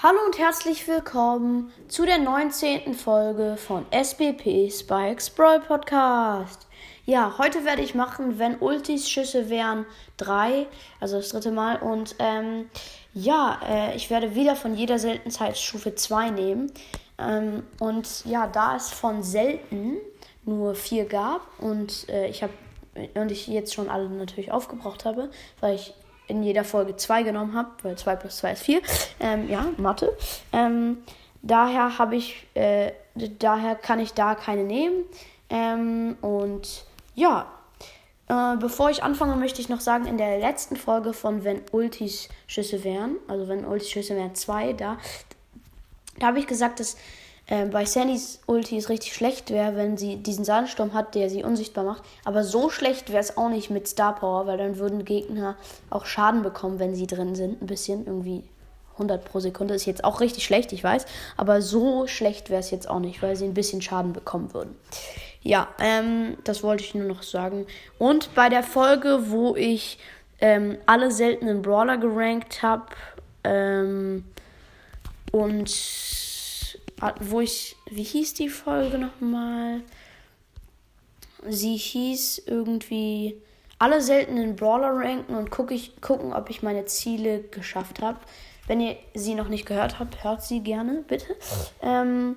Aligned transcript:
Hallo 0.00 0.18
und 0.24 0.38
herzlich 0.38 0.86
willkommen 0.86 1.72
zu 1.88 2.06
der 2.06 2.18
19. 2.18 2.94
Folge 2.94 3.56
von 3.56 3.84
SBP 3.90 4.70
Spikes 4.70 5.28
Brawl 5.28 5.58
Podcast. 5.58 6.68
Ja, 7.04 7.34
heute 7.36 7.64
werde 7.64 7.82
ich 7.82 7.96
machen, 7.96 8.38
wenn 8.38 8.60
Ultis 8.60 9.10
Schüsse 9.10 9.50
wären, 9.50 9.86
drei, 10.16 10.68
also 11.00 11.16
das 11.16 11.30
dritte 11.30 11.50
Mal. 11.50 11.82
Und 11.82 12.14
ähm, 12.20 12.70
ja, 13.12 13.58
äh, 13.68 13.96
ich 13.96 14.08
werde 14.08 14.36
wieder 14.36 14.54
von 14.54 14.76
jeder 14.76 15.00
Seltenheitsstufe 15.00 15.96
2 15.96 16.30
nehmen. 16.30 16.72
Ähm, 17.18 17.64
und 17.80 18.24
ja, 18.24 18.46
da 18.46 18.76
es 18.76 18.90
von 18.90 19.24
selten 19.24 19.96
nur 20.44 20.76
vier 20.76 21.06
gab 21.06 21.40
und 21.60 22.08
äh, 22.08 22.28
ich 22.28 22.44
habe 22.44 22.52
und 23.14 23.32
ich 23.32 23.48
jetzt 23.48 23.74
schon 23.74 23.88
alle 23.88 24.08
natürlich 24.08 24.52
aufgebraucht 24.52 25.04
habe, 25.04 25.28
weil 25.58 25.74
ich 25.74 25.92
in 26.28 26.42
jeder 26.42 26.64
Folge 26.64 26.96
zwei 26.96 27.22
genommen 27.22 27.56
habe, 27.56 27.70
weil 27.82 27.96
2 27.96 28.16
plus 28.16 28.36
2 28.38 28.52
ist 28.52 28.62
4. 28.62 28.80
Ähm, 29.20 29.48
ja, 29.48 29.66
Mathe. 29.78 30.16
Ähm, 30.52 30.98
daher 31.42 31.98
habe 31.98 32.16
ich, 32.16 32.46
äh, 32.54 32.92
daher 33.38 33.74
kann 33.74 33.98
ich 33.98 34.14
da 34.14 34.34
keine 34.34 34.64
nehmen. 34.64 35.04
Ähm, 35.50 36.16
und 36.20 36.84
ja, 37.14 37.46
äh, 38.28 38.56
bevor 38.58 38.90
ich 38.90 39.02
anfange, 39.02 39.36
möchte 39.36 39.60
ich 39.60 39.68
noch 39.68 39.80
sagen, 39.80 40.06
in 40.06 40.18
der 40.18 40.38
letzten 40.38 40.76
Folge 40.76 41.14
von 41.14 41.44
Wenn 41.44 41.62
Ultis 41.72 42.28
Schüsse 42.46 42.84
wären, 42.84 43.16
also 43.26 43.48
wenn 43.48 43.64
Ultis 43.64 43.90
Schüsse 43.90 44.14
wären 44.14 44.34
2, 44.34 44.74
da, 44.74 44.98
da 46.18 46.26
habe 46.28 46.38
ich 46.38 46.46
gesagt, 46.46 46.78
dass 46.80 46.96
äh, 47.48 47.64
bei 47.64 47.84
Sandys 47.84 48.40
Ulti 48.46 48.76
es 48.76 48.88
richtig 48.88 49.14
schlecht 49.14 49.50
wäre, 49.50 49.74
wenn 49.74 49.96
sie 49.96 50.16
diesen 50.16 50.44
Sandsturm 50.44 50.92
hat, 50.92 51.14
der 51.14 51.30
sie 51.30 51.42
unsichtbar 51.42 51.84
macht. 51.84 52.02
Aber 52.24 52.44
so 52.44 52.68
schlecht 52.68 53.10
wäre 53.10 53.20
es 53.20 53.36
auch 53.36 53.48
nicht 53.48 53.70
mit 53.70 53.88
Star 53.88 54.14
Power, 54.14 54.46
weil 54.46 54.58
dann 54.58 54.78
würden 54.78 55.04
Gegner 55.04 55.56
auch 55.90 56.04
Schaden 56.04 56.42
bekommen, 56.42 56.78
wenn 56.78 56.94
sie 56.94 57.06
drin 57.06 57.34
sind. 57.34 57.62
Ein 57.62 57.66
bisschen, 57.66 58.06
irgendwie 58.06 58.44
100 58.94 59.24
pro 59.24 59.40
Sekunde. 59.40 59.74
Ist 59.74 59.86
jetzt 59.86 60.04
auch 60.04 60.20
richtig 60.20 60.44
schlecht, 60.44 60.72
ich 60.72 60.84
weiß. 60.84 61.06
Aber 61.36 61.62
so 61.62 62.06
schlecht 62.06 62.50
wäre 62.50 62.60
es 62.60 62.70
jetzt 62.70 62.88
auch 62.88 63.00
nicht, 63.00 63.22
weil 63.22 63.34
sie 63.34 63.46
ein 63.46 63.54
bisschen 63.54 63.80
Schaden 63.80 64.12
bekommen 64.12 64.52
würden. 64.52 64.76
Ja, 65.42 65.68
ähm, 65.80 66.36
das 66.44 66.62
wollte 66.62 66.84
ich 66.84 66.94
nur 66.94 67.06
noch 67.06 67.22
sagen. 67.22 67.66
Und 67.98 68.34
bei 68.34 68.50
der 68.50 68.62
Folge, 68.62 69.30
wo 69.30 69.56
ich 69.56 69.98
ähm, 70.40 70.76
alle 70.84 71.10
seltenen 71.10 71.62
Brawler 71.62 71.96
gerankt 71.96 72.62
habe 72.62 72.86
ähm, 73.44 74.24
und 75.32 75.70
wo 77.20 77.40
ich, 77.40 77.76
wie 77.90 78.02
hieß 78.02 78.34
die 78.34 78.48
Folge 78.48 78.98
nochmal? 78.98 79.82
Sie 81.48 81.76
hieß 81.76 82.42
irgendwie 82.46 83.40
alle 83.78 84.00
seltenen 84.02 84.56
Brawler 84.56 84.96
ranken 84.96 85.34
und 85.34 85.50
guck 85.50 85.70
ich, 85.70 86.00
gucken, 86.00 86.32
ob 86.32 86.50
ich 86.50 86.62
meine 86.62 86.84
Ziele 86.86 87.42
geschafft 87.42 88.02
habe. 88.02 88.18
Wenn 88.66 88.80
ihr 88.80 88.96
sie 89.14 89.34
noch 89.34 89.48
nicht 89.48 89.66
gehört 89.66 89.98
habt, 89.98 90.24
hört 90.24 90.42
sie 90.42 90.60
gerne, 90.60 91.04
bitte. 91.06 91.36
Ähm, 91.80 92.36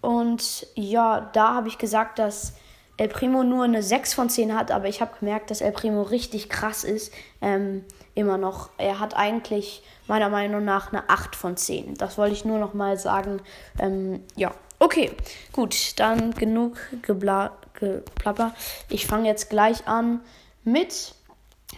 und 0.00 0.66
ja, 0.74 1.28
da 1.32 1.54
habe 1.54 1.68
ich 1.68 1.78
gesagt, 1.78 2.18
dass 2.18 2.54
El 2.96 3.08
Primo 3.08 3.42
nur 3.42 3.64
eine 3.64 3.82
6 3.82 4.14
von 4.14 4.30
10 4.30 4.54
hat, 4.54 4.70
aber 4.70 4.88
ich 4.88 5.00
habe 5.00 5.18
gemerkt, 5.18 5.50
dass 5.50 5.60
El 5.60 5.72
Primo 5.72 6.02
richtig 6.02 6.48
krass 6.48 6.82
ist. 6.84 7.12
Ähm, 7.42 7.84
immer 8.14 8.38
noch. 8.38 8.70
Er 8.78 9.00
hat 9.00 9.14
eigentlich 9.14 9.82
meiner 10.06 10.30
Meinung 10.30 10.64
nach 10.64 10.92
eine 10.92 11.08
8 11.10 11.36
von 11.36 11.56
10. 11.56 11.94
Das 11.94 12.16
wollte 12.16 12.34
ich 12.34 12.44
nur 12.44 12.58
noch 12.58 12.74
mal 12.74 12.96
sagen. 12.98 13.40
Ähm, 13.78 14.24
ja, 14.34 14.52
okay, 14.78 15.12
gut, 15.52 15.98
dann 16.00 16.32
genug 16.32 16.78
gebla 17.02 17.56
geplapper. 17.74 18.54
Ich 18.88 19.06
fange 19.06 19.28
jetzt 19.28 19.50
gleich 19.50 19.86
an 19.86 20.20
mit 20.64 21.14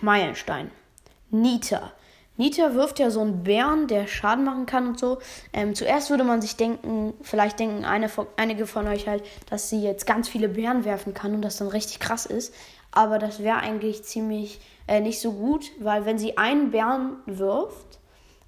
Meilenstein. 0.01 0.71
Nita. 1.31 1.93
Nita 2.39 2.75
wirft 2.75 3.01
ja 3.01 3.11
so 3.11 3.21
einen 3.21 3.43
Bären, 3.43 3.89
der 3.89 4.07
Schaden 4.07 4.45
machen 4.45 4.65
kann 4.65 4.87
und 4.87 4.99
so. 4.99 5.19
Ähm, 5.53 5.75
zuerst 5.75 6.09
würde 6.09 6.23
man 6.23 6.41
sich 6.41 6.57
denken, 6.57 7.15
vielleicht 7.21 7.59
denken 7.59 7.85
eine 7.85 8.09
einige 8.37 8.67
von 8.67 8.87
euch 8.87 9.09
halt, 9.09 9.25
dass 9.51 9.69
sie 9.69 9.83
jetzt 9.83 10.07
ganz 10.07 10.29
viele 10.29 10.49
Bären 10.49 10.85
werfen 10.85 11.15
kann 11.15 11.35
und 11.35 11.43
das 11.43 11.57
dann 11.57 11.67
richtig 11.67 11.99
krass 11.99 12.27
ist. 12.27 12.55
Aber 12.93 13.19
das 13.19 13.43
wäre 13.43 13.59
eigentlich 13.59 14.05
ziemlich 14.05 14.61
äh, 14.87 15.01
nicht 15.01 15.21
so 15.21 15.33
gut, 15.33 15.73
weil 15.81 16.07
wenn 16.07 16.17
sie 16.17 16.39
einen 16.39 16.71
Bären 16.71 17.17
wirft 17.27 17.99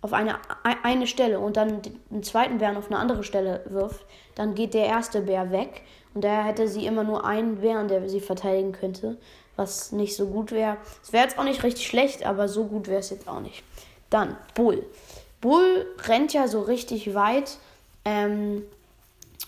auf 0.03 0.13
eine, 0.13 0.37
eine 0.85 1.09
Stelle 1.09 1.41
und 1.41 1.57
dann 1.57 1.83
einen 2.11 2.23
zweiten 2.23 2.59
Bären 2.59 2.77
auf 2.77 2.87
eine 2.87 2.99
andere 2.99 3.25
Stelle 3.25 3.65
wirft, 3.69 4.07
dann 4.37 4.55
geht 4.55 4.73
der 4.73 4.87
erste 4.87 5.21
Bär 5.21 5.51
weg. 5.51 5.83
Und 6.15 6.23
daher 6.23 6.45
hätte 6.45 6.69
sie 6.69 6.87
immer 6.87 7.03
nur 7.03 7.25
einen 7.25 7.61
Bären, 7.61 7.89
der 7.89 8.09
sie 8.09 8.21
verteidigen 8.21 8.73
könnte 8.73 9.19
was 9.61 9.93
nicht 9.93 10.17
so 10.17 10.27
gut 10.27 10.53
wäre. 10.53 10.79
Es 11.03 11.13
wäre 11.13 11.25
jetzt 11.25 11.39
auch 11.39 11.45
nicht 11.45 11.63
richtig 11.63 11.87
schlecht, 11.87 12.25
aber 12.25 12.49
so 12.49 12.65
gut 12.65 12.89
wäre 12.89 13.01
es 13.01 13.11
jetzt 13.11 13.29
auch 13.29 13.41
nicht. 13.41 13.63
Dann 14.11 14.37
Bull. 14.55 14.85
Bull 15.41 15.87
rennt 16.05 16.33
ja 16.33 16.49
so 16.49 16.61
richtig 16.61 17.15
weit. 17.15 17.57
Ähm, 18.05 18.63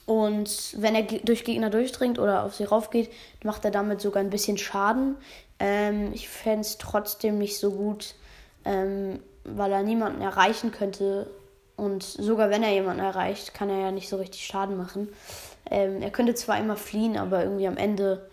und 0.07 0.75
wenn 0.79 0.95
er 0.95 1.03
durch 1.03 1.45
Gegner 1.45 1.71
durchdringt 1.71 2.19
oder 2.19 2.45
auf 2.45 2.55
sie 2.55 2.65
raufgeht, 2.65 3.11
macht 3.45 3.65
er 3.65 3.71
damit 3.71 4.01
sogar 4.01 4.23
ein 4.23 4.31
bisschen 4.31 4.59
Schaden. 4.59 5.17
Ähm, 5.59 6.13
ich 6.13 6.29
fände 6.29 6.63
es 6.63 6.79
trotzdem 6.79 7.39
nicht 7.39 7.59
so 7.59 7.71
gut, 7.73 8.15
ähm, 8.65 9.21
weil 9.45 9.73
er 9.73 9.83
niemanden 9.83 10.23
erreichen 10.23 10.73
könnte. 10.73 11.31
Und 11.77 12.03
sogar 12.03 12.51
wenn 12.51 12.63
er 12.63 12.73
jemanden 12.73 13.03
erreicht, 13.03 13.55
kann 13.55 13.71
er 13.71 13.79
ja 13.79 13.91
nicht 13.91 14.09
so 14.09 14.17
richtig 14.17 14.45
Schaden 14.45 14.77
machen. 14.77 15.09
Ähm, 15.71 16.03
er 16.03 16.11
könnte 16.11 16.35
zwar 16.35 16.59
immer 16.59 16.77
fliehen, 16.77 17.17
aber 17.17 17.45
irgendwie 17.45 17.67
am 17.67 17.77
Ende 17.77 18.29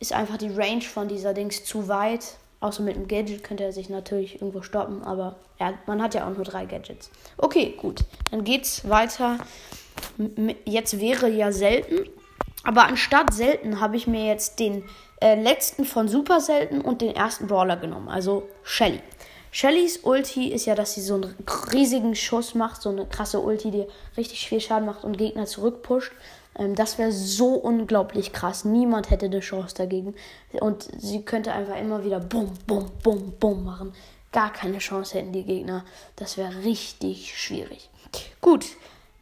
ist 0.00 0.12
einfach 0.12 0.36
die 0.36 0.50
Range 0.50 0.82
von 0.82 1.08
dieser 1.08 1.34
Dings 1.34 1.64
zu 1.64 1.88
weit. 1.88 2.36
Außer 2.60 2.82
mit 2.82 2.96
dem 2.96 3.06
Gadget 3.06 3.44
könnte 3.44 3.64
er 3.64 3.72
sich 3.72 3.90
natürlich 3.90 4.36
irgendwo 4.36 4.62
stoppen, 4.62 5.02
aber 5.02 5.36
ja, 5.60 5.74
man 5.86 6.02
hat 6.02 6.14
ja 6.14 6.26
auch 6.26 6.34
nur 6.34 6.44
drei 6.44 6.64
Gadgets. 6.64 7.10
Okay, 7.36 7.74
gut. 7.76 8.00
Dann 8.30 8.44
geht's 8.44 8.88
weiter. 8.88 9.38
Jetzt 10.64 10.98
wäre 11.00 11.28
ja 11.28 11.52
selten. 11.52 12.08
Aber 12.64 12.84
anstatt 12.84 13.32
selten 13.32 13.80
habe 13.80 13.96
ich 13.96 14.06
mir 14.06 14.26
jetzt 14.26 14.58
den 14.58 14.84
äh, 15.20 15.40
letzten 15.40 15.84
von 15.84 16.08
super 16.08 16.40
selten 16.40 16.80
und 16.80 17.00
den 17.00 17.14
ersten 17.14 17.46
Brawler 17.46 17.76
genommen. 17.76 18.08
Also 18.08 18.48
Shelly. 18.62 19.00
Shellys 19.52 20.00
Ulti 20.02 20.48
ist 20.52 20.66
ja, 20.66 20.74
dass 20.74 20.94
sie 20.94 21.00
so 21.00 21.14
einen 21.14 21.34
riesigen 21.72 22.14
Schuss 22.14 22.54
macht, 22.54 22.82
so 22.82 22.90
eine 22.90 23.06
krasse 23.06 23.40
Ulti, 23.40 23.70
die 23.70 23.86
richtig 24.16 24.48
viel 24.48 24.60
Schaden 24.60 24.84
macht 24.84 25.04
und 25.04 25.16
Gegner 25.16 25.46
zurückpusht. 25.46 26.12
Ähm, 26.58 26.74
das 26.74 26.98
wäre 26.98 27.12
so 27.12 27.54
unglaublich 27.54 28.32
krass. 28.32 28.64
Niemand 28.64 29.10
hätte 29.10 29.26
eine 29.26 29.40
Chance 29.40 29.74
dagegen. 29.74 30.14
Und 30.60 30.88
sie 30.98 31.22
könnte 31.22 31.52
einfach 31.52 31.76
immer 31.76 32.04
wieder 32.04 32.20
Bum, 32.20 32.52
Bum, 32.66 32.90
Bum, 33.02 33.32
Bum 33.38 33.64
machen. 33.64 33.92
Gar 34.32 34.52
keine 34.52 34.78
Chance 34.78 35.18
hätten 35.18 35.32
die 35.32 35.44
Gegner. 35.44 35.84
Das 36.16 36.36
wäre 36.36 36.64
richtig 36.64 37.38
schwierig. 37.38 37.90
Gut, 38.40 38.66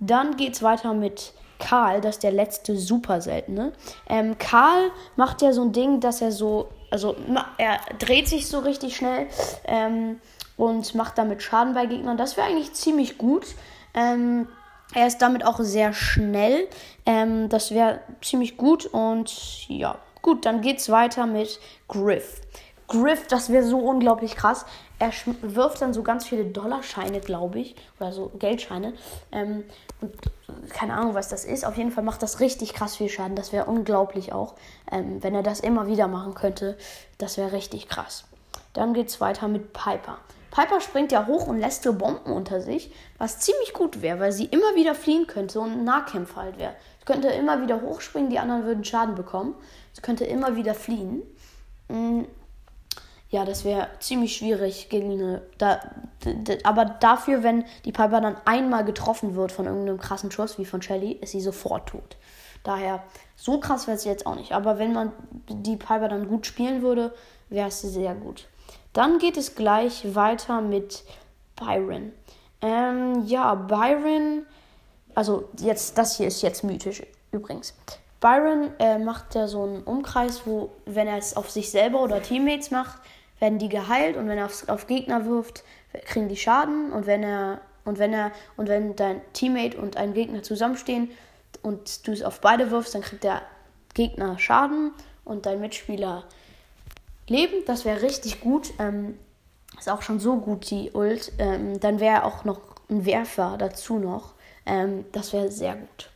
dann 0.00 0.36
geht 0.36 0.54
es 0.54 0.62
weiter 0.62 0.94
mit 0.94 1.32
Karl. 1.58 2.00
Das 2.00 2.16
ist 2.16 2.22
der 2.22 2.32
letzte 2.32 2.76
super 2.76 3.20
seltene. 3.20 3.72
Ähm, 4.08 4.38
Karl 4.38 4.90
macht 5.16 5.42
ja 5.42 5.52
so 5.52 5.62
ein 5.62 5.72
Ding, 5.72 6.00
dass 6.00 6.20
er 6.20 6.32
so, 6.32 6.68
also 6.90 7.16
er 7.58 7.80
dreht 7.98 8.28
sich 8.28 8.48
so 8.48 8.58
richtig 8.60 8.96
schnell 8.96 9.28
ähm, 9.64 10.20
und 10.56 10.94
macht 10.94 11.18
damit 11.18 11.42
Schaden 11.42 11.74
bei 11.74 11.86
Gegnern. 11.86 12.16
Das 12.16 12.36
wäre 12.36 12.48
eigentlich 12.48 12.74
ziemlich 12.74 13.18
gut. 13.18 13.46
Ähm, 13.94 14.48
er 14.92 15.06
ist 15.06 15.18
damit 15.18 15.44
auch 15.44 15.58
sehr 15.60 15.92
schnell. 15.92 16.68
Ähm, 17.06 17.48
das 17.48 17.70
wäre 17.70 18.00
ziemlich 18.20 18.56
gut. 18.56 18.86
Und 18.86 19.68
ja, 19.68 19.98
gut, 20.22 20.44
dann 20.44 20.60
geht's 20.60 20.90
weiter 20.90 21.26
mit 21.26 21.58
Griff. 21.88 22.40
Griff, 22.86 23.26
das 23.28 23.50
wäre 23.50 23.64
so 23.64 23.78
unglaublich 23.78 24.36
krass. 24.36 24.66
Er 24.98 25.10
wirft 25.40 25.80
dann 25.80 25.94
so 25.94 26.02
ganz 26.02 26.26
viele 26.26 26.44
Dollarscheine, 26.44 27.20
glaube 27.20 27.58
ich, 27.60 27.74
oder 27.98 28.12
so 28.12 28.30
Geldscheine. 28.38 28.92
Ähm, 29.32 29.64
und 30.00 30.12
keine 30.70 30.94
Ahnung, 30.94 31.14
was 31.14 31.28
das 31.28 31.44
ist. 31.44 31.64
Auf 31.64 31.76
jeden 31.76 31.90
Fall 31.90 32.04
macht 32.04 32.22
das 32.22 32.40
richtig 32.40 32.74
krass 32.74 32.96
viel 32.96 33.08
Schaden. 33.08 33.36
Das 33.36 33.52
wäre 33.52 33.66
unglaublich 33.66 34.32
auch. 34.32 34.54
Ähm, 34.92 35.22
wenn 35.22 35.34
er 35.34 35.42
das 35.42 35.60
immer 35.60 35.86
wieder 35.86 36.08
machen 36.08 36.34
könnte, 36.34 36.76
das 37.18 37.38
wäre 37.38 37.52
richtig 37.52 37.88
krass. 37.88 38.24
Dann 38.74 38.92
geht's 38.92 39.20
weiter 39.20 39.48
mit 39.48 39.72
Piper. 39.72 40.18
Piper 40.54 40.80
springt 40.80 41.10
ja 41.10 41.26
hoch 41.26 41.48
und 41.48 41.58
lässt 41.58 41.82
so 41.82 41.94
Bomben 41.94 42.32
unter 42.32 42.60
sich, 42.60 42.92
was 43.18 43.40
ziemlich 43.40 43.72
gut 43.72 44.02
wäre, 44.02 44.20
weil 44.20 44.30
sie 44.30 44.44
immer 44.44 44.76
wieder 44.76 44.94
fliehen 44.94 45.26
könnte 45.26 45.58
und 45.58 45.72
ein 45.72 45.84
Nahkämpfer 45.84 46.42
halt 46.42 46.58
wäre. 46.58 46.74
Sie 47.00 47.06
könnte 47.06 47.26
immer 47.28 47.60
wieder 47.60 47.82
hochspringen, 47.82 48.30
die 48.30 48.38
anderen 48.38 48.64
würden 48.64 48.84
Schaden 48.84 49.16
bekommen. 49.16 49.56
Sie 49.92 50.00
könnte 50.00 50.24
immer 50.24 50.54
wieder 50.54 50.74
fliehen. 50.74 51.24
Mm, 51.88 52.20
ja, 53.30 53.44
das 53.44 53.64
wäre 53.64 53.88
ziemlich 53.98 54.36
schwierig 54.36 54.90
gegen 54.90 55.10
eine. 55.10 55.42
Da, 55.58 55.80
aber 56.62 56.84
dafür, 56.84 57.42
wenn 57.42 57.64
die 57.84 57.90
Piper 57.90 58.20
dann 58.20 58.36
einmal 58.44 58.84
getroffen 58.84 59.34
wird 59.34 59.50
von 59.50 59.66
irgendeinem 59.66 59.98
krassen 59.98 60.30
Schuss 60.30 60.56
wie 60.56 60.64
von 60.64 60.80
Shelly, 60.80 61.18
ist 61.20 61.32
sie 61.32 61.40
sofort 61.40 61.88
tot. 61.88 62.16
Daher, 62.62 63.02
so 63.34 63.58
krass 63.58 63.88
wäre 63.88 63.96
es 63.96 64.04
jetzt 64.04 64.24
auch 64.24 64.36
nicht. 64.36 64.52
Aber 64.52 64.78
wenn 64.78 64.92
man 64.92 65.10
die 65.48 65.76
Piper 65.76 66.08
dann 66.08 66.28
gut 66.28 66.46
spielen 66.46 66.80
würde, 66.80 67.12
wäre 67.48 67.68
es 67.68 67.82
sehr 67.82 68.14
gut. 68.14 68.46
Dann 68.94 69.18
geht 69.18 69.36
es 69.36 69.54
gleich 69.54 70.14
weiter 70.14 70.62
mit 70.62 71.04
Byron. 71.56 72.12
Ähm, 72.62 73.24
ja, 73.26 73.54
Byron, 73.54 74.46
also 75.14 75.50
jetzt, 75.58 75.98
das 75.98 76.16
hier 76.16 76.28
ist 76.28 76.40
jetzt 76.40 76.64
mythisch 76.64 77.02
übrigens. 77.30 77.74
Byron 78.20 78.70
äh, 78.78 78.98
macht 78.98 79.34
ja 79.34 79.46
so 79.46 79.64
einen 79.64 79.82
Umkreis, 79.82 80.46
wo, 80.46 80.70
wenn 80.86 81.08
er 81.08 81.18
es 81.18 81.36
auf 81.36 81.50
sich 81.50 81.70
selber 81.70 82.00
oder 82.00 82.22
Teammates 82.22 82.70
macht, 82.70 82.98
werden 83.38 83.58
die 83.58 83.68
geheilt 83.68 84.16
und 84.16 84.28
wenn 84.28 84.38
er 84.38 84.46
aufs, 84.46 84.66
auf 84.68 84.86
Gegner 84.86 85.26
wirft, 85.26 85.64
kriegen 86.06 86.28
die 86.28 86.36
Schaden 86.36 86.90
und 86.92 87.06
wenn 87.06 87.22
er 87.22 87.60
Und 87.84 87.98
wenn 87.98 88.14
er 88.14 88.32
und 88.56 88.68
wenn 88.68 88.96
dein 88.96 89.20
Teammate 89.34 89.76
und 89.76 89.96
ein 89.96 90.14
Gegner 90.14 90.42
zusammenstehen 90.42 91.10
und 91.62 92.06
du 92.06 92.12
es 92.12 92.22
auf 92.22 92.40
beide 92.40 92.70
wirfst, 92.70 92.94
dann 92.94 93.02
kriegt 93.02 93.24
der 93.24 93.42
Gegner 93.92 94.38
Schaden 94.38 94.92
und 95.24 95.44
dein 95.44 95.60
Mitspieler 95.60 96.24
Leben. 97.28 97.64
Das 97.66 97.84
wäre 97.84 98.02
richtig 98.02 98.40
gut. 98.40 98.72
Ähm, 98.78 99.18
ist 99.78 99.88
auch 99.88 100.02
schon 100.02 100.20
so 100.20 100.36
gut, 100.36 100.70
die 100.70 100.90
Ult. 100.92 101.32
Ähm, 101.38 101.80
dann 101.80 102.00
wäre 102.00 102.24
auch 102.24 102.44
noch 102.44 102.60
ein 102.88 103.04
Werfer 103.06 103.56
dazu 103.58 103.98
noch. 103.98 104.34
Ähm, 104.66 105.04
das 105.12 105.32
wäre 105.32 105.50
sehr 105.50 105.76
gut. 105.76 106.10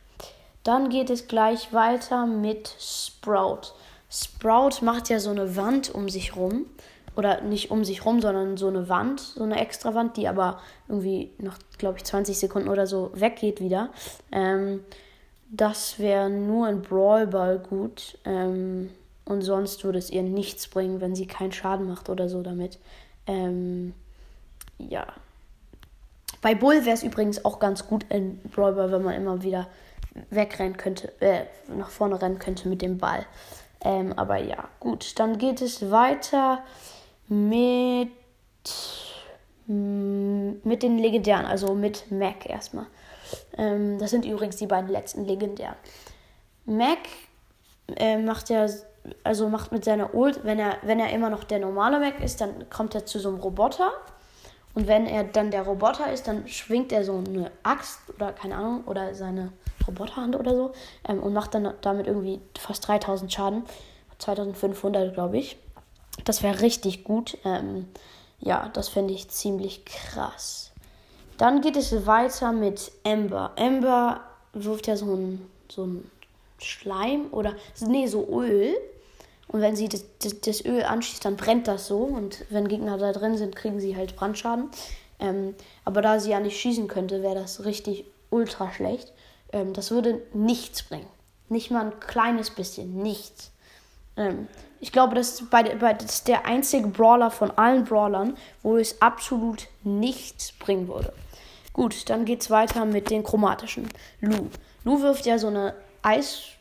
Dann 0.63 0.89
geht 0.89 1.09
es 1.09 1.27
gleich 1.27 1.73
weiter 1.73 2.25
mit 2.25 2.75
Sprout. 2.79 3.73
Sprout 4.09 4.83
macht 4.83 5.09
ja 5.09 5.19
so 5.19 5.29
eine 5.29 5.55
Wand 5.55 5.93
um 5.93 6.09
sich 6.09 6.35
rum. 6.35 6.65
Oder 7.15 7.41
nicht 7.41 7.69
um 7.69 7.83
sich 7.83 8.05
rum, 8.05 8.21
sondern 8.21 8.55
so 8.55 8.67
eine 8.67 8.87
Wand, 8.87 9.19
so 9.19 9.43
eine 9.43 9.59
extra 9.59 9.93
Wand, 9.93 10.15
die 10.15 10.27
aber 10.27 10.61
irgendwie 10.87 11.31
nach, 11.37 11.57
glaube 11.77 11.97
ich, 11.97 12.05
20 12.05 12.37
Sekunden 12.37 12.69
oder 12.69 12.87
so 12.87 13.11
weggeht 13.13 13.59
wieder. 13.59 13.89
Ähm, 14.31 14.85
das 15.49 15.99
wäre 15.99 16.29
nur 16.29 16.67
ein 16.67 16.81
Brawlball 16.81 17.59
gut. 17.59 18.17
Ähm, 18.23 18.91
und 19.29 19.43
sonst 19.43 19.83
würde 19.83 19.99
es 19.99 20.09
ihr 20.09 20.23
nichts 20.23 20.67
bringen, 20.67 21.01
wenn 21.01 21.15
sie 21.15 21.27
keinen 21.27 21.51
Schaden 21.51 21.87
macht 21.87 22.09
oder 22.09 22.27
so 22.27 22.41
damit. 22.41 22.79
Ähm, 23.27 23.93
ja. 24.79 25.05
Bei 26.41 26.55
Bull 26.55 26.85
wäre 26.85 26.95
es 26.95 27.03
übrigens 27.03 27.45
auch 27.45 27.59
ganz 27.59 27.85
gut 27.85 28.05
in 28.09 28.39
Brawlball, 28.49 28.91
wenn 28.91 29.03
man 29.03 29.13
immer 29.13 29.43
wieder 29.43 29.67
wegrennen 30.31 30.77
könnte, 30.77 31.13
äh, 31.21 31.45
nach 31.67 31.89
vorne 31.89 32.19
rennen 32.21 32.39
könnte 32.39 32.67
mit 32.67 32.81
dem 32.81 32.97
Ball. 32.97 33.25
Ähm, 33.81 34.13
aber 34.13 34.37
ja, 34.37 34.67
gut. 34.79 35.19
Dann 35.19 35.37
geht 35.37 35.61
es 35.61 35.91
weiter 35.91 36.63
mit, 37.27 38.09
mm, 39.67 40.51
mit 40.63 40.81
den 40.81 40.97
legendären, 40.97 41.45
also 41.45 41.75
mit 41.75 42.09
Mac 42.11 42.49
erstmal. 42.49 42.87
Ähm, 43.57 43.99
das 43.99 44.09
sind 44.09 44.25
übrigens 44.25 44.55
die 44.55 44.65
beiden 44.65 44.89
letzten 44.89 45.25
legendären. 45.25 45.75
Mac 46.65 46.97
äh, 47.95 48.17
macht 48.17 48.49
ja, 48.49 48.67
also 49.23 49.49
macht 49.49 49.71
mit 49.71 49.85
seiner 49.85 50.13
Ult, 50.13 50.43
wenn 50.43 50.59
er, 50.59 50.77
wenn 50.83 50.99
er 50.99 51.11
immer 51.11 51.29
noch 51.29 51.43
der 51.43 51.59
normale 51.59 51.99
Mac 51.99 52.19
ist, 52.21 52.41
dann 52.41 52.69
kommt 52.69 52.95
er 52.95 53.05
zu 53.05 53.19
so 53.19 53.29
einem 53.29 53.39
Roboter. 53.39 53.91
Und 54.75 54.87
wenn 54.87 55.07
er 55.07 55.23
dann 55.23 55.51
der 55.51 55.63
Roboter 55.63 56.11
ist, 56.11 56.27
dann 56.27 56.47
schwingt 56.47 56.91
er 56.91 57.03
so 57.03 57.17
eine 57.17 57.51
Axt 57.63 57.99
oder 58.15 58.31
keine 58.33 58.55
Ahnung, 58.55 58.83
oder 58.85 59.13
seine 59.15 59.51
Roboterhand 59.87 60.35
oder 60.35 60.55
so 60.55 60.71
ähm, 61.07 61.21
und 61.21 61.33
macht 61.33 61.53
dann 61.53 61.73
damit 61.81 62.07
irgendwie 62.07 62.39
fast 62.57 62.87
3000 62.87 63.31
Schaden. 63.31 63.63
2500, 64.19 65.13
glaube 65.13 65.37
ich. 65.37 65.57
Das 66.25 66.43
wäre 66.43 66.61
richtig 66.61 67.03
gut. 67.03 67.37
Ähm, 67.45 67.87
ja, 68.39 68.69
das 68.73 68.89
fände 68.89 69.13
ich 69.13 69.29
ziemlich 69.29 69.85
krass. 69.85 70.71
Dann 71.37 71.61
geht 71.61 71.77
es 71.77 72.05
weiter 72.05 72.51
mit 72.51 72.91
Ember. 73.03 73.53
Ember 73.55 74.21
wirft 74.53 74.87
ja 74.87 74.97
so 74.97 75.13
ein, 75.15 75.49
so 75.69 75.85
ein 75.85 76.11
Schleim 76.59 77.27
oder, 77.31 77.55
nee, 77.79 78.07
so 78.07 78.27
Öl. 78.29 78.75
Und 79.49 79.61
wenn 79.61 79.75
sie 79.75 79.89
das, 79.89 80.05
das, 80.21 80.39
das, 80.41 80.63
Öl 80.63 80.83
anschießt, 80.83 81.25
dann 81.25 81.35
brennt 81.35 81.67
das 81.67 81.87
so. 81.87 81.97
Und 81.97 82.45
wenn 82.49 82.67
Gegner 82.67 82.97
da 82.97 83.11
drin 83.11 83.35
sind, 83.35 83.55
kriegen 83.55 83.79
sie 83.79 83.97
halt 83.97 84.15
Brandschaden. 84.15 84.69
Ähm, 85.19 85.55
aber 85.85 86.01
da 86.01 86.19
sie 86.19 86.29
ja 86.29 86.39
nicht 86.39 86.59
schießen 86.59 86.87
könnte, 86.87 87.23
wäre 87.23 87.35
das 87.35 87.65
richtig 87.65 88.05
ultra 88.29 88.71
schlecht. 88.71 89.11
Ähm, 89.51 89.73
das 89.73 89.89
würde 89.89 90.21
nichts 90.33 90.83
bringen. 90.83 91.07
Nicht 91.49 91.71
mal 91.71 91.85
ein 91.85 91.99
kleines 91.99 92.51
bisschen. 92.51 93.01
Nichts. 93.01 93.51
Ähm, 94.15 94.47
ich 94.79 94.91
glaube, 94.91 95.15
das 95.15 95.41
ist, 95.41 95.49
bei, 95.49 95.63
bei, 95.75 95.93
das 95.93 96.13
ist 96.13 96.27
der 96.27 96.45
einzige 96.45 96.87
Brawler 96.87 97.31
von 97.31 97.49
allen 97.51 97.85
Brawlern, 97.85 98.37
wo 98.61 98.77
es 98.77 99.01
absolut 99.01 99.67
nichts 99.83 100.51
bringen 100.53 100.87
würde. 100.87 101.11
Gut, 101.73 102.09
dann 102.09 102.25
geht 102.25 102.41
es 102.41 102.51
weiter 102.51 102.85
mit 102.85 103.09
den 103.09 103.23
chromatischen. 103.23 103.89
Lu. 104.21 104.49
Lu 104.83 105.01
wirft 105.01 105.25
ja 105.25 105.39
so 105.39 105.47
eine 105.47 105.73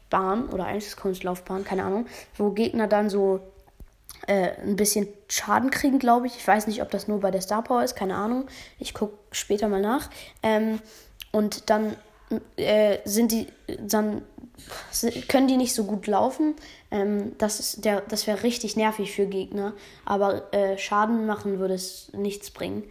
Eisbahn 0.09 0.49
oder 0.49 0.67
Eiskunstlaufbahn, 0.67 1.65
keine 1.65 1.85
Ahnung, 1.85 2.07
wo 2.37 2.51
Gegner 2.51 2.87
dann 2.87 3.11
so 3.11 3.41
äh, 4.27 4.53
ein 4.63 4.77
bisschen 4.77 5.09
Schaden 5.29 5.71
kriegen, 5.71 5.99
glaube 5.99 6.27
ich. 6.27 6.37
Ich 6.37 6.47
weiß 6.47 6.67
nicht, 6.67 6.83
ob 6.83 6.91
das 6.91 7.09
nur 7.09 7.21
bei 7.21 7.31
der 7.31 7.41
Star 7.41 7.63
Power 7.63 7.85
ist, 7.85 7.95
keine 7.95 8.17
Ahnung. 8.17 8.47
Ich 8.79 8.95
gucke 8.95 9.19
später 9.33 9.69
mal 9.69 9.81
nach. 9.81 10.11
Ähm, 10.43 10.81
und 11.31 11.71
dann 11.71 11.97
äh, 12.57 12.99
sind 13.05 13.33
die, 13.33 13.49
dann 13.81 14.23
können 15.29 15.47
die 15.47 15.57
nicht 15.57 15.75
so 15.75 15.85
gut 15.85 16.07
laufen. 16.07 16.55
Ähm, 16.91 17.33
das 17.39 17.81
das 17.81 18.27
wäre 18.27 18.43
richtig 18.43 18.77
nervig 18.77 19.13
für 19.13 19.27
Gegner. 19.27 19.75
Aber 20.05 20.53
äh, 20.53 20.79
Schaden 20.79 21.27
machen 21.27 21.59
würde 21.59 21.75
es 21.75 22.11
nichts 22.13 22.51
bringen. 22.51 22.85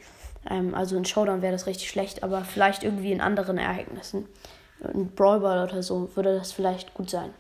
Ähm, 0.50 0.76
also 0.76 0.96
in 0.96 1.06
Showdown 1.06 1.42
wäre 1.42 1.52
das 1.52 1.66
richtig 1.66 1.90
schlecht, 1.90 2.24
aber 2.24 2.44
vielleicht 2.44 2.84
irgendwie 2.84 3.12
in 3.12 3.22
anderen 3.22 3.58
Ereignissen. 3.58 4.28
In 4.94 5.10
Brawl 5.12 5.40
Ball 5.40 5.68
oder 5.68 5.82
so 5.82 6.10
würde 6.16 6.38
das 6.38 6.52
vielleicht 6.52 6.94
gut 6.94 7.10
sein. 7.10 7.34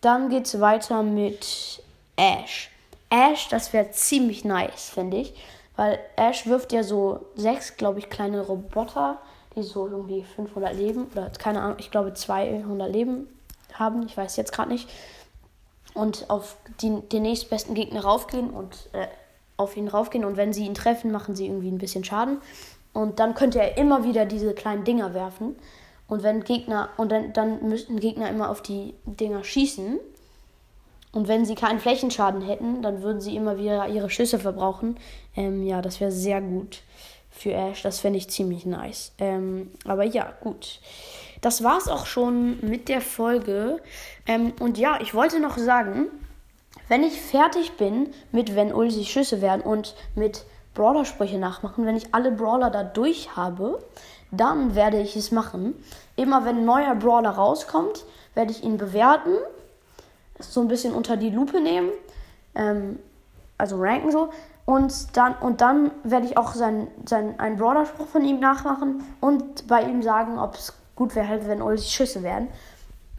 Dann 0.00 0.28
geht 0.30 0.46
es 0.46 0.60
weiter 0.60 1.02
mit 1.02 1.82
Ash. 2.16 2.70
Ash, 3.10 3.48
das 3.48 3.72
wäre 3.72 3.90
ziemlich 3.90 4.44
nice, 4.44 4.90
finde 4.90 5.18
ich. 5.18 5.34
Weil 5.76 5.98
Ash 6.16 6.46
wirft 6.46 6.72
ja 6.72 6.82
so 6.82 7.26
sechs, 7.34 7.76
glaube 7.76 7.98
ich, 7.98 8.08
kleine 8.08 8.40
Roboter 8.40 9.18
die 9.56 9.62
so 9.62 9.88
irgendwie 9.88 10.22
500 10.22 10.74
Leben 10.76 11.06
oder 11.12 11.30
keine 11.30 11.62
Ahnung, 11.62 11.76
ich 11.78 11.90
glaube 11.90 12.12
200 12.12 12.90
Leben 12.90 13.26
haben, 13.72 14.04
ich 14.06 14.16
weiß 14.16 14.36
jetzt 14.36 14.52
gerade 14.52 14.70
nicht. 14.70 14.88
Und 15.94 16.28
auf 16.28 16.56
die, 16.82 17.00
den 17.00 17.22
nächstbesten 17.22 17.74
Gegner 17.74 18.04
raufgehen 18.04 18.50
und 18.50 18.90
äh, 18.92 19.06
auf 19.56 19.76
ihn 19.76 19.88
raufgehen 19.88 20.26
und 20.26 20.36
wenn 20.36 20.52
sie 20.52 20.66
ihn 20.66 20.74
treffen, 20.74 21.10
machen 21.10 21.34
sie 21.34 21.46
irgendwie 21.46 21.70
ein 21.70 21.78
bisschen 21.78 22.04
Schaden. 22.04 22.38
Und 22.92 23.18
dann 23.18 23.34
könnte 23.34 23.60
er 23.60 23.78
immer 23.78 24.04
wieder 24.04 24.26
diese 24.26 24.52
kleinen 24.52 24.84
Dinger 24.84 25.14
werfen. 25.14 25.56
Und 26.08 26.22
wenn 26.22 26.44
Gegner, 26.44 26.90
und 26.96 27.10
dann, 27.10 27.32
dann 27.32 27.68
müssten 27.68 27.98
Gegner 27.98 28.30
immer 28.30 28.50
auf 28.50 28.62
die 28.62 28.94
Dinger 29.04 29.42
schießen. 29.42 29.98
Und 31.12 31.28
wenn 31.28 31.44
sie 31.44 31.54
keinen 31.54 31.80
Flächenschaden 31.80 32.42
hätten, 32.42 32.82
dann 32.82 33.02
würden 33.02 33.20
sie 33.20 33.36
immer 33.36 33.58
wieder 33.58 33.88
ihre 33.88 34.10
Schüsse 34.10 34.38
verbrauchen. 34.38 34.98
Ähm, 35.34 35.62
ja, 35.64 35.82
das 35.82 36.00
wäre 36.00 36.12
sehr 36.12 36.40
gut 36.40 36.82
für 37.30 37.52
Ash. 37.52 37.82
Das 37.82 38.00
fände 38.00 38.18
ich 38.18 38.28
ziemlich 38.28 38.66
nice. 38.66 39.12
Ähm, 39.18 39.70
aber 39.84 40.04
ja, 40.04 40.34
gut. 40.40 40.80
Das 41.40 41.62
war's 41.62 41.88
auch 41.88 42.06
schon 42.06 42.60
mit 42.60 42.88
der 42.88 43.00
Folge. 43.00 43.80
Ähm, 44.26 44.52
und 44.60 44.78
ja, 44.78 45.00
ich 45.00 45.14
wollte 45.14 45.40
noch 45.40 45.58
sagen, 45.58 46.06
wenn 46.88 47.02
ich 47.02 47.20
fertig 47.20 47.72
bin 47.72 48.10
mit 48.30 48.54
wenn 48.54 48.72
Ulsi 48.72 49.04
Schüsse 49.04 49.40
werden 49.40 49.62
und 49.62 49.94
mit 50.14 50.44
Brawler-Sprüche 50.76 51.38
nachmachen, 51.38 51.86
wenn 51.86 51.96
ich 51.96 52.14
alle 52.14 52.30
Brawler 52.30 52.70
da 52.70 52.84
durch 52.84 53.34
habe, 53.34 53.82
dann 54.30 54.74
werde 54.74 55.00
ich 55.00 55.16
es 55.16 55.32
machen. 55.32 55.74
Immer 56.14 56.44
wenn 56.44 56.58
ein 56.58 56.64
neuer 56.64 56.94
Brawler 56.94 57.30
rauskommt, 57.30 58.04
werde 58.34 58.52
ich 58.52 58.62
ihn 58.62 58.76
bewerten, 58.76 59.34
so 60.38 60.60
ein 60.60 60.68
bisschen 60.68 60.94
unter 60.94 61.16
die 61.16 61.30
Lupe 61.30 61.60
nehmen, 61.60 61.90
ähm, 62.54 62.98
also 63.58 63.76
ranken 63.78 64.12
so. 64.12 64.28
Und 64.66 65.16
dann, 65.16 65.34
und 65.36 65.60
dann 65.60 65.92
werde 66.02 66.26
ich 66.26 66.36
auch 66.36 66.52
sein, 66.52 66.88
sein, 67.04 67.38
einen 67.38 67.56
Brawler-Spruch 67.56 68.08
von 68.08 68.24
ihm 68.24 68.40
nachmachen 68.40 69.04
und 69.20 69.66
bei 69.68 69.82
ihm 69.82 70.02
sagen, 70.02 70.38
ob 70.38 70.54
es 70.56 70.74
gut 70.96 71.14
wäre, 71.14 71.28
halt, 71.28 71.48
wenn 71.48 71.62
Ulti 71.62 71.84
Schüsse 71.84 72.22
werden. 72.22 72.48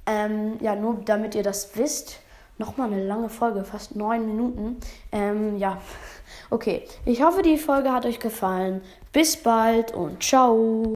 Ähm, 0.05 0.57
ja, 0.61 0.75
nur 0.75 0.97
damit 1.05 1.35
ihr 1.35 1.43
das 1.43 1.75
wisst. 1.75 2.19
Nochmal 2.57 2.91
eine 2.91 3.05
lange 3.05 3.29
Folge, 3.29 3.63
fast 3.63 3.95
neun 3.95 4.25
Minuten. 4.25 4.77
Ähm, 5.11 5.57
ja, 5.57 5.79
okay. 6.49 6.83
Ich 7.05 7.21
hoffe, 7.21 7.41
die 7.41 7.57
Folge 7.57 7.91
hat 7.91 8.05
euch 8.05 8.19
gefallen. 8.19 8.81
Bis 9.11 9.37
bald 9.37 9.93
und 9.93 10.23
ciao. 10.23 10.85